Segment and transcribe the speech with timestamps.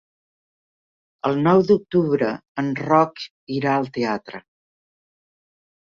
[1.29, 2.31] El nou d'octubre
[2.63, 3.23] en Roc
[3.59, 4.45] irà al teatre.